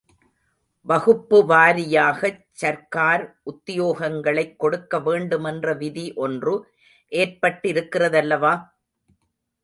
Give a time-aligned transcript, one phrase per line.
[0.85, 6.53] வகுப்பு வாரியாகச் சர்க்கார் உத்தியோகங்களைக் கொடுக்க வேண்டுமென்ற விதி ஒன்று
[7.11, 8.53] ஏற்பட்டிருக்கிறதல்லவா?